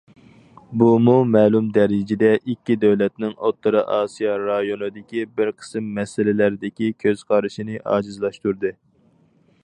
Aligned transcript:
بۇمۇ 0.81 1.11
مەلۇم 1.33 1.65
دەرىجىدە 1.73 2.29
ئىككى 2.53 2.77
دۆلەتنىڭ 2.83 3.35
ئوتتۇرا 3.49 3.83
ئاسىيا 3.95 4.31
رايونىدىكى 4.43 5.25
بىر 5.41 5.51
قىسىم 5.59 5.91
مەسىلىلەردىكى 5.99 6.89
كۆز 7.05 7.23
قارشىنى 7.33 7.77
ئاجىزلاشتۇردى. 7.93 8.73